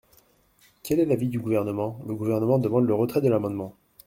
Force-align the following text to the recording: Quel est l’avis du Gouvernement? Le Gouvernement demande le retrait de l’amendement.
Quel 0.81 0.99
est 0.99 1.05
l’avis 1.05 1.27
du 1.27 1.39
Gouvernement? 1.39 1.99
Le 2.07 2.15
Gouvernement 2.15 2.57
demande 2.57 2.87
le 2.87 2.95
retrait 2.95 3.21
de 3.21 3.29
l’amendement. 3.29 3.75